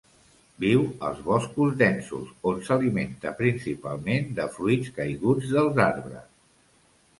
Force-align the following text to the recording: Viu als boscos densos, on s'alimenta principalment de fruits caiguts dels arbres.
Viu 0.63 0.85
als 1.09 1.19
boscos 1.27 1.75
densos, 1.81 2.31
on 2.53 2.57
s'alimenta 2.71 3.35
principalment 3.43 4.33
de 4.41 4.49
fruits 4.59 4.93
caiguts 4.99 5.55
dels 5.55 5.81
arbres. 5.93 6.29